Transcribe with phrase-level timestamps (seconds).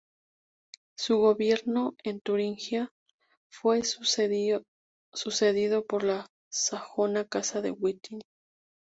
[0.97, 2.91] Su gobierno en Turingia
[3.51, 4.63] fue sucedido
[5.85, 8.19] por la sajona casa de Wettin.